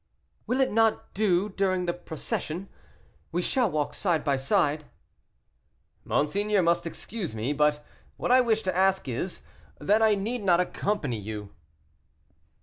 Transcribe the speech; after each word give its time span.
"Will 0.47 0.61
it 0.61 0.71
not 0.71 1.13
do 1.13 1.49
during 1.49 1.85
the 1.85 1.93
procession? 1.93 2.69
we 3.31 3.43
shall 3.43 3.69
walk 3.69 3.93
side 3.93 4.23
by 4.23 4.35
side." 4.35 4.85
"Monseigneur 6.05 6.63
must 6.63 6.87
excuse 6.87 7.35
me, 7.35 7.53
but 7.53 7.85
what 8.17 8.31
I 8.31 8.41
wished 8.41 8.65
to 8.65 8.75
ask 8.75 9.07
is, 9.07 9.43
that 9.79 10.01
I 10.01 10.15
need 10.15 10.41
not 10.41 10.59
accompany 10.59 11.19
you." 11.19 11.51